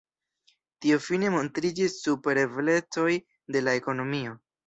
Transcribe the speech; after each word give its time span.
Tio 0.85 0.95
fine 1.07 1.29
montriĝis 1.35 1.99
super 2.07 2.41
eblecoj 2.45 3.13
de 3.57 3.65
la 3.69 3.77
ekonomio. 3.83 4.35